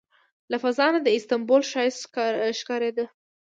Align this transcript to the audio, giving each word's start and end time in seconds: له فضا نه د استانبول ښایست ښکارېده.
له 0.51 0.57
فضا 0.63 0.87
نه 0.95 0.99
د 1.03 1.07
استانبول 1.17 1.61
ښایست 1.71 1.99
ښکارېده. 2.59 3.05